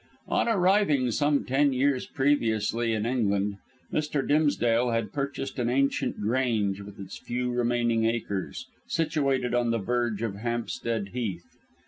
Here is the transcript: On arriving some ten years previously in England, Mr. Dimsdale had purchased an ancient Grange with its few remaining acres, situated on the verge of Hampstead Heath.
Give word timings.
On 0.29 0.47
arriving 0.47 1.11
some 1.11 1.45
ten 1.45 1.73
years 1.73 2.07
previously 2.07 2.91
in 2.91 3.05
England, 3.05 3.57
Mr. 3.93 4.27
Dimsdale 4.27 4.89
had 4.89 5.13
purchased 5.13 5.59
an 5.59 5.69
ancient 5.69 6.19
Grange 6.19 6.81
with 6.81 6.99
its 6.99 7.19
few 7.19 7.51
remaining 7.51 8.05
acres, 8.05 8.65
situated 8.87 9.53
on 9.53 9.69
the 9.69 9.77
verge 9.77 10.23
of 10.23 10.37
Hampstead 10.37 11.09
Heath. 11.09 11.55